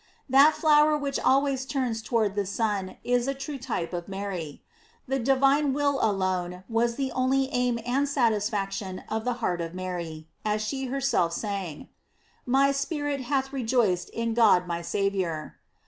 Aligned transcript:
That 0.29 0.55
flower 0.55 0.97
which 0.97 1.19
always 1.19 1.63
turns 1.63 2.01
towards 2.01 2.33
the 2.33 2.47
sun 2.47 2.97
is 3.03 3.27
a 3.27 3.35
true 3.35 3.59
type 3.59 3.93
of 3.93 4.07
Mary. 4.07 4.63
The 5.07 5.19
divine 5.19 5.73
will 5.73 5.99
alone 6.01 6.63
was 6.67 6.95
the 6.95 7.11
only 7.11 7.49
aim 7.51 7.77
and 7.85 8.09
satisfaction 8.09 9.03
of 9.09 9.25
the 9.25 9.33
heart 9.45 9.61
of 9.61 9.75
Mary, 9.75 10.27
as 10.43 10.63
she 10.63 10.85
herself 10.87 11.33
sang: 11.33 11.87
''My 12.47 12.73
spirit 12.73 13.21
hath 13.25 13.53
re 13.53 13.63
joiced 13.63 14.09
in 14.09 14.33
God 14.33 14.65
my 14.65 14.81
Saviour." 14.81 15.57